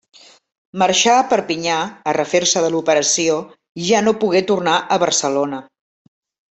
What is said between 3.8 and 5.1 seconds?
i ja no pogué tornar a